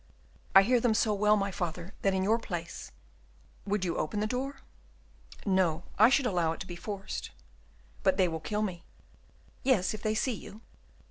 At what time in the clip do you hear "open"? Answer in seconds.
3.85-4.19